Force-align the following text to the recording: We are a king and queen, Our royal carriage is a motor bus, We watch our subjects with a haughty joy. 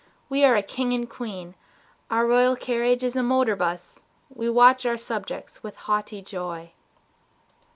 We 0.29 0.43
are 0.43 0.55
a 0.55 0.63
king 0.63 0.93
and 0.93 1.07
queen, 1.07 1.53
Our 2.09 2.25
royal 2.25 2.55
carriage 2.55 3.03
is 3.03 3.15
a 3.15 3.21
motor 3.21 3.55
bus, 3.55 3.99
We 4.33 4.49
watch 4.49 4.83
our 4.83 4.97
subjects 4.97 5.61
with 5.61 5.75
a 5.75 5.79
haughty 5.81 6.23
joy. 6.23 6.71